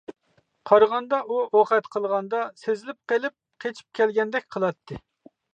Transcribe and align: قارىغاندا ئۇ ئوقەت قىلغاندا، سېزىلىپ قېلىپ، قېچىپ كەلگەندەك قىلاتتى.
قارىغاندا 0.69 1.19
ئۇ 1.27 1.37
ئوقەت 1.59 1.91
قىلغاندا، 1.97 2.41
سېزىلىپ 2.63 2.99
قېلىپ، 3.13 3.39
قېچىپ 3.67 3.89
كەلگەندەك 4.01 4.53
قىلاتتى. 4.57 5.03